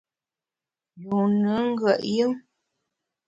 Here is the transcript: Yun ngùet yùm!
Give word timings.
Yun 1.03 1.31
ngùet 1.69 1.99
yùm! 2.13 2.33